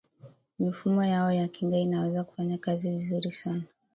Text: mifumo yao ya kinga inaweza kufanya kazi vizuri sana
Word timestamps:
mifumo 0.59 1.03
yao 1.03 1.31
ya 1.31 1.47
kinga 1.47 1.77
inaweza 1.77 2.23
kufanya 2.23 2.57
kazi 2.57 2.89
vizuri 2.89 3.31
sana 3.31 3.63